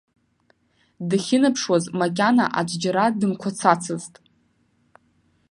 [1.09, 4.13] Дахьынаԥшуаз макьана аӡә џьара дымқәацацызт.